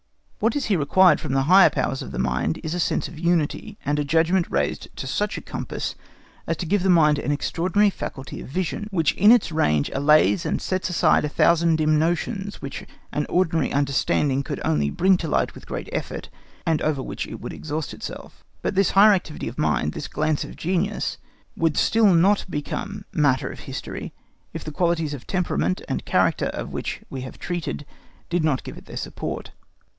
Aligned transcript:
What 0.39 0.55
is 0.55 0.65
here 0.65 0.79
required 0.79 1.19
from 1.21 1.33
the 1.33 1.43
higher 1.43 1.69
powers 1.69 2.01
of 2.01 2.11
the 2.11 2.17
mind 2.17 2.59
is 2.63 2.73
a 2.73 2.79
sense 2.79 3.07
of 3.07 3.19
unity, 3.19 3.77
and 3.85 3.99
a 3.99 4.03
judgment 4.03 4.47
raised 4.49 4.87
to 4.95 5.05
such 5.05 5.37
a 5.37 5.41
compass 5.41 5.93
as 6.47 6.57
to 6.57 6.65
give 6.65 6.81
the 6.81 6.89
mind 6.89 7.19
an 7.19 7.31
extraordinary 7.31 7.91
faculty 7.91 8.41
of 8.41 8.47
vision 8.47 8.87
which 8.89 9.13
in 9.13 9.31
its 9.31 9.51
range 9.51 9.91
allays 9.93 10.43
and 10.43 10.59
sets 10.59 10.89
aside 10.89 11.23
a 11.23 11.29
thousand 11.29 11.75
dim 11.75 11.99
notions 11.99 12.59
which 12.63 12.83
an 13.11 13.27
ordinary 13.29 13.71
understanding 13.71 14.41
could 14.41 14.59
only 14.65 14.89
bring 14.89 15.17
to 15.17 15.27
light 15.27 15.53
with 15.53 15.67
great 15.67 15.87
effort, 15.91 16.29
and 16.65 16.81
over 16.81 17.03
which 17.03 17.27
it 17.27 17.39
would 17.39 17.53
exhaust 17.53 17.93
itself. 17.93 18.43
But 18.63 18.73
this 18.73 18.89
higher 18.97 19.13
activity 19.13 19.47
of 19.47 19.57
the 19.57 19.61
mind, 19.61 19.93
this 19.93 20.07
glance 20.07 20.43
of 20.43 20.55
genius, 20.55 21.19
would 21.55 21.77
still 21.77 22.11
not 22.11 22.45
become 22.49 23.05
matter 23.13 23.51
of 23.51 23.59
history 23.59 24.13
if 24.51 24.63
the 24.63 24.71
qualities 24.71 25.13
of 25.13 25.27
temperament 25.27 25.83
and 25.87 26.03
character 26.05 26.47
of 26.47 26.73
which 26.73 27.01
we 27.11 27.21
have 27.21 27.37
treated 27.37 27.85
did 28.31 28.43
not 28.43 28.63
give 28.63 28.79
it 28.79 28.85
their 28.87 28.97
support. 28.97 29.51